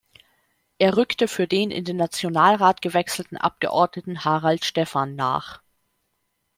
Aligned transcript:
Er 0.79 0.97
rückte 0.97 1.27
für 1.27 1.47
den 1.47 1.69
in 1.69 1.85
den 1.85 1.95
Nationalrat 1.95 2.81
gewechselten 2.81 3.37
Abgeordneten 3.37 4.25
Harald 4.25 4.65
Stefan 4.65 5.13
nach. 5.13 5.61